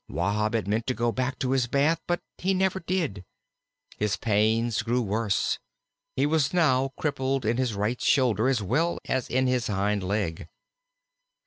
Wahb 0.09 0.55
had 0.55 0.67
meant 0.67 0.87
to 0.87 0.95
go 0.95 1.11
back 1.11 1.37
to 1.37 1.51
his 1.51 1.67
bath, 1.67 2.01
but 2.07 2.21
he 2.39 2.55
never 2.55 2.79
did. 2.79 3.23
His 3.97 4.17
pains 4.17 4.81
grew 4.81 5.03
worse; 5.03 5.59
he 6.15 6.25
was 6.25 6.55
now 6.55 6.89
crippled 6.97 7.45
in 7.45 7.57
his 7.57 7.75
right 7.75 8.01
shoulder 8.01 8.47
as 8.49 8.63
well 8.63 8.97
as 9.05 9.29
in 9.29 9.45
his 9.45 9.67
hind 9.67 10.01
leg. 10.01 10.47